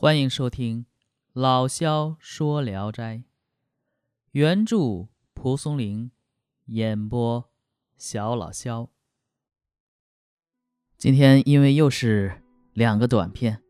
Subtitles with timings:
[0.00, 0.86] 欢迎收听
[1.32, 3.16] 老萧说《聊斋》，
[4.30, 6.12] 原著蒲松龄，
[6.66, 7.50] 演播
[7.96, 8.90] 小老萧。
[10.96, 13.60] 今天因为又是两个短片，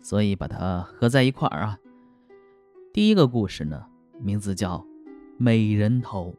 [0.00, 1.78] 所以把它合在一块儿啊。
[2.94, 3.86] 第一个故事呢，
[4.18, 4.78] 名字叫
[5.36, 6.34] 《美人头》。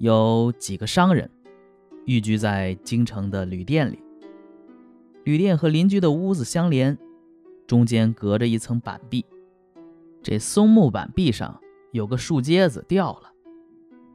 [0.00, 1.30] 有几个商人
[2.06, 4.02] 寓居在京城的旅店里，
[5.22, 6.98] 旅店和邻居的屋子相连。
[7.66, 9.24] 中间隔着一层板壁，
[10.22, 11.60] 这松木板壁上
[11.92, 13.32] 有个树疖子掉了，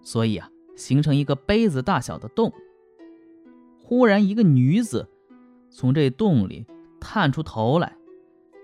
[0.01, 2.53] 所以啊，形成一个杯子大小的洞。
[3.81, 5.07] 忽然，一个女子
[5.71, 6.65] 从这洞里
[6.99, 7.97] 探出头来，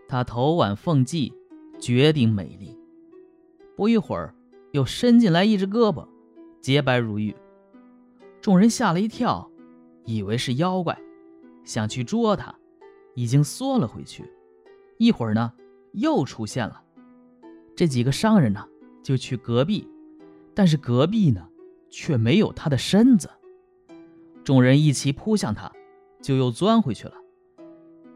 [0.08, 1.34] 她头挽凤髻，
[1.80, 2.77] 绝顶美丽。
[3.76, 4.36] 不一会儿，
[4.72, 6.08] 又伸进来一只胳膊，
[6.62, 7.36] 洁白如玉。
[8.40, 9.49] 众人吓了一跳，
[10.05, 10.96] 以为是妖怪，
[11.63, 12.54] 想去捉她，
[13.16, 14.24] 已经缩了回去。
[14.98, 15.54] 一会儿呢，
[15.91, 16.81] 又出现了。
[17.76, 18.68] 这几个商人呢，
[19.04, 19.87] 就去隔壁，
[20.54, 21.48] 但是隔壁呢，
[21.90, 23.29] 却没有他的身子。
[24.43, 25.71] 众人一齐扑向他，
[26.21, 27.13] 就又钻回去了。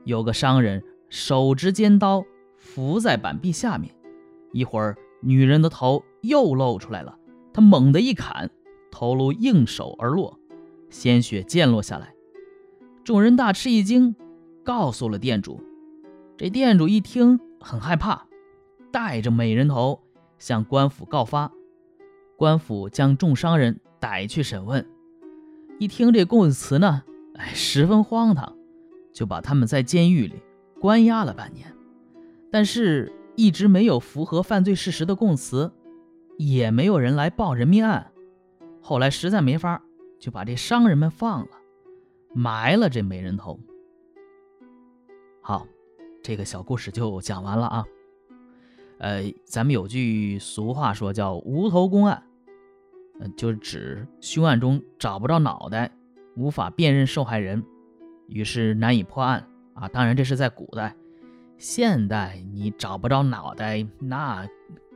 [0.05, 2.23] 有个商人手执尖刀，
[2.55, 3.93] 伏在板壁下面。
[4.53, 7.19] 一会儿，女人的头又露出来了，
[7.53, 8.49] 他猛地一砍，
[8.89, 10.39] 头颅应手而落，
[10.89, 12.14] 鲜血溅落下来。
[13.03, 14.16] 众人大吃一惊，
[14.64, 15.61] 告诉了店主。
[16.40, 18.26] 这店主一听很害怕，
[18.94, 20.02] 带着美人头
[20.38, 21.52] 向官府告发。
[22.38, 24.88] 官府将众商人逮去审问。
[25.80, 27.04] 一听这供词呢，
[27.36, 28.56] 哎，十分荒唐，
[29.12, 30.42] 就把他们在监狱里
[30.80, 31.76] 关押了半年。
[32.50, 35.73] 但是，一直没有符合犯罪事实的供词，
[36.38, 38.14] 也没有人来报人命案。
[38.80, 39.84] 后来实在没法，
[40.17, 41.50] 就把这商人们放了，
[42.34, 43.60] 埋了这美人头。
[45.42, 45.67] 好。
[46.30, 47.85] 这个小故事就讲完了啊。
[48.99, 52.21] 呃，咱们有句俗话说叫“无头公案”，
[53.19, 55.89] 嗯，就是指凶案中找不着脑袋，
[56.36, 57.64] 无法辨认受害人，
[58.27, 59.43] 于是难以破案
[59.73, 59.87] 啊。
[59.87, 60.95] 当然，这是在古代，
[61.58, 64.48] 现代你找不着脑袋，那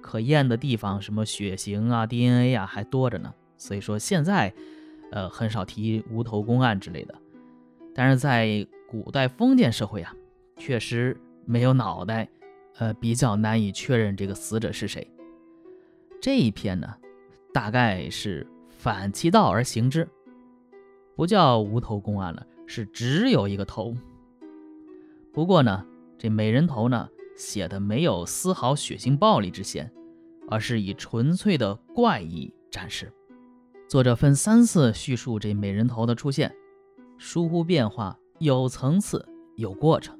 [0.04, 3.34] 可验的地方，什么血型啊、DNA 啊，还多着呢。
[3.58, 4.54] 所以说现在，
[5.12, 7.16] 呃，很少提无头公案之类的。
[7.96, 10.14] 但是在古代封建社会啊。
[10.66, 12.30] 确实没有脑袋，
[12.78, 15.06] 呃，比较难以确认这个死者是谁。
[16.22, 16.88] 这一篇呢，
[17.54, 20.08] 大概是反其道而行之，
[21.18, 23.94] 不叫无头公案了，是只有一个头。
[25.34, 25.86] 不过呢，
[26.18, 29.92] 这美人头呢，写的没有丝毫血腥暴力之嫌，
[30.50, 33.12] 而是以纯粹的怪异展示。
[33.90, 36.56] 作者分三次叙述这美人头的出现，
[37.18, 40.18] 疏忽变化，有层次，有过程。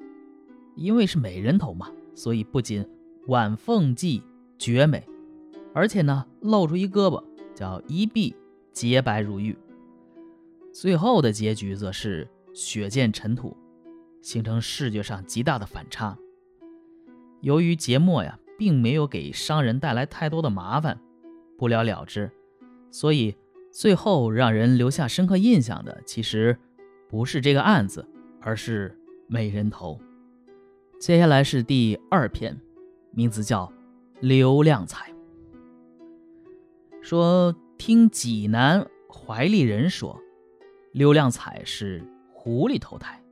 [0.74, 2.86] 因为是美人头嘛，所以不仅
[3.26, 4.22] 挽凤髻
[4.58, 5.06] 绝美，
[5.72, 7.22] 而且呢露出一胳膊，
[7.54, 8.34] 叫一臂
[8.72, 9.56] 洁白如玉。
[10.72, 13.56] 最后的结局则是血溅尘土，
[14.20, 16.18] 形成视觉上极大的反差。
[17.40, 21.00] 由于节末呀并没有给商人带来太多的麻烦，
[21.56, 22.30] 不了了之，
[22.90, 23.36] 所以
[23.70, 26.58] 最后让人留下深刻印象的其实
[27.08, 28.08] 不是这个案子，
[28.40, 28.98] 而是
[29.28, 30.00] 美人头。
[31.04, 32.58] 接下来是第二篇，
[33.10, 33.66] 名字叫
[34.20, 35.12] 《刘亮彩》。
[37.02, 40.18] 说听济南怀利人说，
[40.92, 43.22] 刘亮彩是狐狸投胎。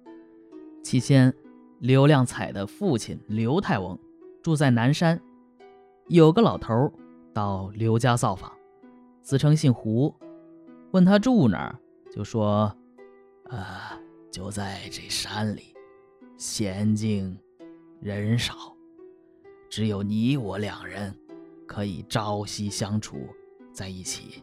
[0.83, 1.35] 起先，
[1.79, 3.99] 刘亮彩的父亲刘太翁
[4.43, 5.19] 住在南山，
[6.09, 6.93] 有个老头
[7.33, 8.53] 到刘家造访，
[9.23, 10.15] 自称姓胡，
[10.91, 11.79] 问他住哪儿，
[12.15, 12.77] 就说
[13.49, 13.99] ：“啊，
[14.31, 15.75] 就在这山里，
[16.37, 17.35] 仙境。”
[18.03, 18.77] 人少，
[19.71, 21.17] 只有你我两人
[21.69, 23.29] 可以朝夕相处
[23.73, 24.43] 在一起，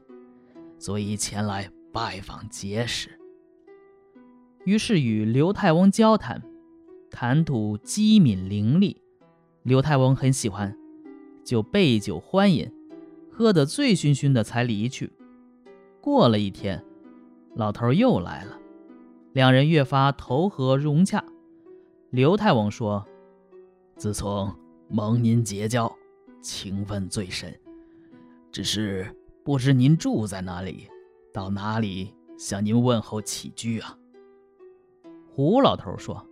[0.78, 3.20] 所以前来拜访结识。
[4.64, 6.42] 于是与刘太翁交谈，
[7.12, 8.96] 谈吐机敏伶俐，
[9.64, 10.74] 刘太翁很喜欢，
[11.44, 12.72] 就备酒欢饮，
[13.30, 15.12] 喝得醉醺醺的才离去。
[16.00, 16.82] 过了一天，
[17.56, 18.58] 老头又来了，
[19.34, 21.22] 两人越发投合融洽。
[22.10, 23.06] 刘太翁说。
[24.00, 24.56] 自从
[24.88, 25.94] 蒙您结交，
[26.42, 27.54] 情分最深。
[28.50, 29.14] 只是
[29.44, 30.88] 不知您住在哪里，
[31.34, 34.00] 到哪里向您问候起居啊？
[35.28, 36.26] 胡老头说：“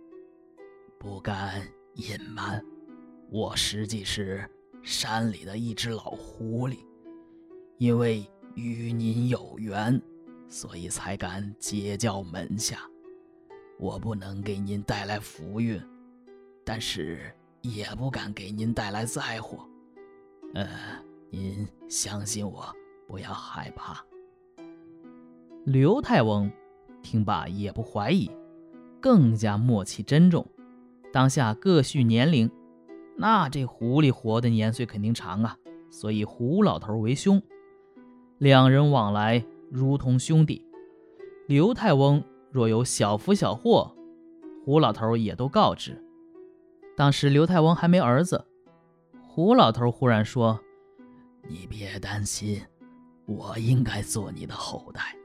[0.98, 1.60] 不敢
[1.92, 2.64] 隐瞒，
[3.28, 4.48] 我实际是
[4.82, 6.78] 山里的一只老狐狸，
[7.76, 10.00] 因为与您有缘，
[10.48, 12.80] 所以才敢结交门下。
[13.78, 15.78] 我不能给您带来福运。”
[16.64, 17.32] 但是
[17.62, 19.66] 也不敢给您带来灾祸。
[20.54, 20.68] 呃，
[21.30, 22.64] 您相信我，
[23.06, 24.04] 不要害怕。
[25.64, 26.50] 刘太翁
[27.02, 28.30] 听罢也不怀疑，
[29.00, 30.46] 更加默契珍重。
[31.12, 32.50] 当下各叙年龄，
[33.16, 35.56] 那这狐狸活的年岁肯定长啊，
[35.90, 37.42] 所以胡老头为兄，
[38.38, 40.64] 两人往来如同兄弟。
[41.46, 43.94] 刘太翁若有小福小祸，
[44.64, 46.02] 胡老头也都告知。
[46.98, 48.44] 当时刘太翁还没儿子，
[49.22, 50.58] 胡老头忽然说
[51.46, 52.60] ：“你别担心，
[53.24, 55.16] 我应该做你的后代。”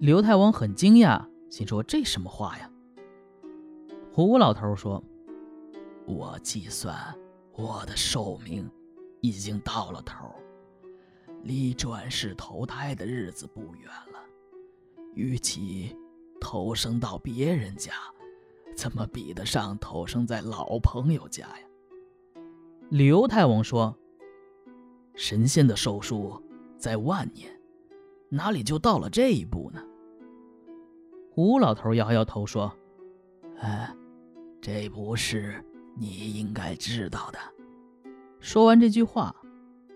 [0.00, 2.68] 刘太翁很惊讶，心说：“这什么话呀？”
[4.12, 5.00] 胡老头说
[6.04, 6.96] ：“我计算
[7.52, 8.68] 我的寿命
[9.20, 10.34] 已经到了头，
[11.44, 14.18] 离转世投胎的日子不远了。”
[15.14, 15.96] 与其
[16.40, 17.92] 投生到别人家，
[18.76, 21.66] 怎么比得上投生在老朋友家呀？
[22.90, 23.96] 刘太翁说
[25.14, 26.42] ：“神仙的寿数
[26.76, 27.50] 在万年，
[28.28, 29.82] 哪里就到了这一步呢？”
[31.30, 32.72] 胡老头摇摇头说
[33.58, 33.94] ：“哎，
[34.60, 35.64] 这不是
[35.96, 37.38] 你应该知道的。”
[38.38, 39.34] 说完这句话，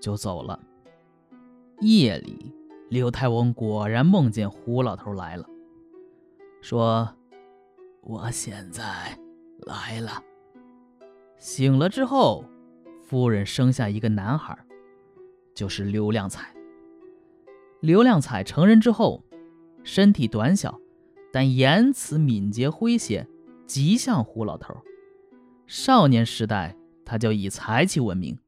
[0.01, 0.59] 就走了。
[1.81, 2.55] 夜里。
[2.89, 5.47] 刘太翁果然梦见胡老头来了，
[6.63, 7.07] 说
[8.09, 8.83] ：“我现在
[9.67, 10.23] 来了。”
[11.39, 12.43] 醒了之后，
[13.03, 14.59] 夫人生下一个男孩，
[15.55, 16.55] 就是刘亮彩。
[17.81, 19.23] 刘亮彩成人之后，
[19.85, 20.81] 身体短小，
[21.31, 23.29] 但言辞敏捷诙谐，
[23.67, 24.75] 极像胡老头。
[25.67, 26.75] 少年时代，
[27.05, 28.39] 他就以才气闻名，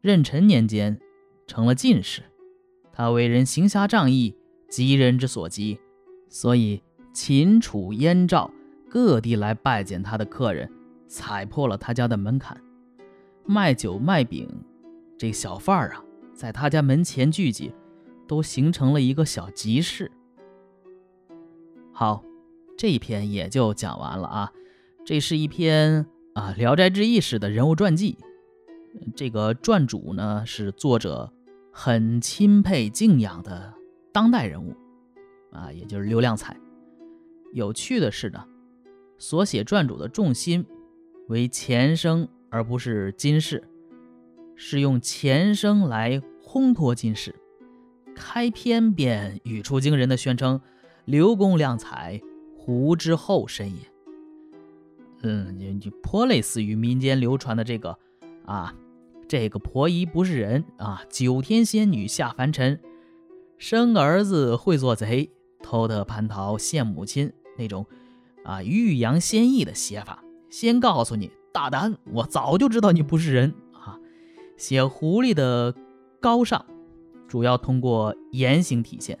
[0.00, 1.00] 壬辰年间
[1.46, 2.24] 成了进士。
[2.92, 4.36] 他为人行侠仗义，
[4.68, 5.78] 急人之所急，
[6.28, 6.82] 所以
[7.12, 8.50] 秦楚燕赵
[8.96, 10.72] 各地来拜见他的客人，
[11.06, 12.58] 踩破了他家的门槛。
[13.44, 14.48] 卖酒卖饼，
[15.18, 16.02] 这小贩儿啊，
[16.32, 17.74] 在他家门前聚集，
[18.26, 20.10] 都形成了一个小集市。
[21.92, 22.24] 好，
[22.78, 24.52] 这一篇也就讲完了啊。
[25.04, 28.16] 这是一篇啊《聊斋志异》式的人物传记，
[29.14, 31.30] 这个传主呢是作者。
[31.70, 33.74] 很钦佩敬仰的
[34.10, 34.74] 当代人物，
[35.52, 36.56] 啊，也就是刘亮彩。
[37.52, 38.42] 有趣的是呢，
[39.18, 40.64] 所写传主的重心
[41.28, 43.62] 为前生，而不是今世，
[44.54, 47.34] 是用前生来烘托今世。
[48.14, 50.60] 开篇便语出惊人的宣称
[51.04, 52.20] ：“刘公亮彩，
[52.56, 53.82] 胡之后身也。”
[55.22, 57.98] 嗯，就颇类似于民间流传的这个
[58.44, 58.74] 啊。
[59.28, 61.02] 这个婆姨不是人啊！
[61.10, 62.78] 九天仙女下凡尘，
[63.58, 65.28] 生儿子会做贼，
[65.64, 67.84] 偷得蟠桃献母亲那种
[68.46, 70.22] 啊欲扬先抑的写法。
[70.48, 71.98] 先告诉你，大胆！
[72.12, 73.98] 我早就知道你不是人啊！
[74.56, 75.74] 写狐狸的
[76.20, 76.64] 高尚，
[77.28, 79.18] 主要通过言行体现。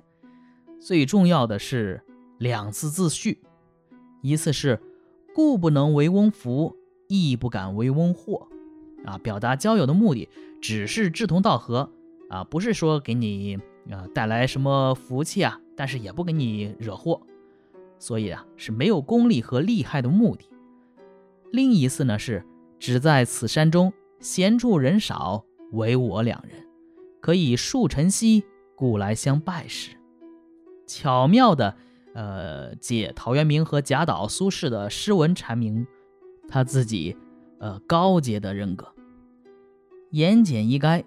[0.80, 2.02] 最重要的是
[2.38, 3.42] 两次自序，
[4.22, 4.80] 一次是
[5.34, 6.76] 故不能为翁福，
[7.08, 8.46] 亦不敢为翁祸。
[9.04, 10.28] 啊，表达交友的目的
[10.62, 11.90] 只是志同道合
[12.30, 13.58] 啊，不是说给你
[13.90, 17.20] 啊带来什么福气啊，但是也不给你惹祸，
[17.98, 20.48] 所以啊是没有功利和利害的目的。
[21.52, 22.44] 另一次呢是
[22.78, 26.66] 只在此山中闲处人少，唯我两人，
[27.20, 29.96] 可以数晨曦，故来相拜时，
[30.86, 31.76] 巧妙的
[32.14, 35.86] 呃借陶渊明和贾岛、苏轼的诗文阐明
[36.48, 37.16] 他自己
[37.58, 38.92] 呃高洁的人格。
[40.10, 41.04] 言简意赅，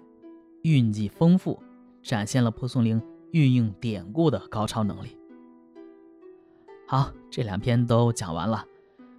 [0.62, 1.62] 韵迹丰富，
[2.02, 3.00] 展现了蒲松龄
[3.32, 5.16] 运用典故的高超能力。
[6.90, 8.64] 好，这两篇都讲完了，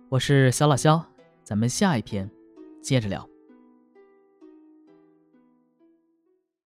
[0.09, 1.01] 我是小老肖，
[1.41, 2.29] 咱们下一篇
[2.81, 3.25] 接着聊。